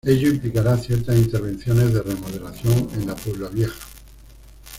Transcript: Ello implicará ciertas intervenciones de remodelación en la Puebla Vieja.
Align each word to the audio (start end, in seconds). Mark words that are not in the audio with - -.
Ello 0.03 0.29
implicará 0.29 0.75
ciertas 0.79 1.15
intervenciones 1.15 1.93
de 1.93 2.01
remodelación 2.01 2.89
en 2.95 3.05
la 3.05 3.13
Puebla 3.15 3.49
Vieja. 3.49 3.79